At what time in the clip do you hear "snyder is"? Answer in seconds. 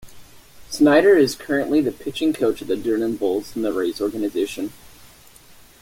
0.71-1.35